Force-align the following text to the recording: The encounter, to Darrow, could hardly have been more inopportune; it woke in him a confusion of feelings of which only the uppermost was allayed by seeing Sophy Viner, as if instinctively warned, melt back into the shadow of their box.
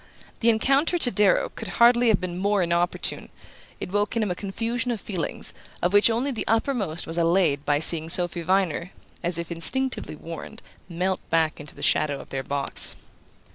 The 0.39 0.49
encounter, 0.49 0.97
to 0.97 1.11
Darrow, 1.11 1.49
could 1.49 1.67
hardly 1.77 2.07
have 2.07 2.19
been 2.19 2.39
more 2.39 2.63
inopportune; 2.63 3.29
it 3.79 3.91
woke 3.91 4.15
in 4.15 4.23
him 4.23 4.31
a 4.31 4.35
confusion 4.35 4.89
of 4.89 4.99
feelings 4.99 5.53
of 5.79 5.93
which 5.93 6.09
only 6.09 6.31
the 6.31 6.47
uppermost 6.47 7.05
was 7.05 7.19
allayed 7.19 7.63
by 7.65 7.77
seeing 7.77 8.09
Sophy 8.09 8.41
Viner, 8.41 8.93
as 9.21 9.37
if 9.37 9.51
instinctively 9.51 10.15
warned, 10.15 10.63
melt 10.89 11.19
back 11.29 11.59
into 11.59 11.75
the 11.75 11.83
shadow 11.83 12.19
of 12.19 12.31
their 12.31 12.41
box. 12.41 12.95